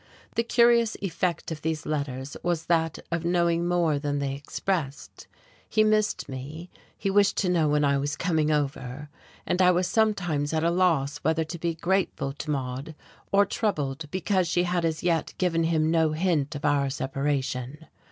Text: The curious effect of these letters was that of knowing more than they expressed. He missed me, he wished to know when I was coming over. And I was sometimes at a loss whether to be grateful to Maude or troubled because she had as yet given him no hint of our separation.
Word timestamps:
The 0.33 0.41
curious 0.41 0.97
effect 1.03 1.51
of 1.51 1.61
these 1.61 1.85
letters 1.85 2.35
was 2.41 2.65
that 2.65 2.97
of 3.11 3.23
knowing 3.23 3.67
more 3.67 3.99
than 3.99 4.17
they 4.17 4.33
expressed. 4.33 5.27
He 5.69 5.83
missed 5.83 6.27
me, 6.27 6.71
he 6.97 7.11
wished 7.11 7.37
to 7.37 7.49
know 7.49 7.69
when 7.69 7.85
I 7.85 7.99
was 7.99 8.15
coming 8.15 8.49
over. 8.49 9.09
And 9.45 9.61
I 9.61 9.69
was 9.69 9.85
sometimes 9.85 10.53
at 10.53 10.63
a 10.63 10.71
loss 10.71 11.17
whether 11.19 11.43
to 11.43 11.59
be 11.59 11.75
grateful 11.75 12.33
to 12.33 12.49
Maude 12.49 12.95
or 13.31 13.45
troubled 13.45 14.09
because 14.09 14.47
she 14.47 14.63
had 14.63 14.85
as 14.85 15.03
yet 15.03 15.35
given 15.37 15.65
him 15.65 15.91
no 15.91 16.13
hint 16.13 16.55
of 16.55 16.65
our 16.65 16.89
separation. 16.89 17.85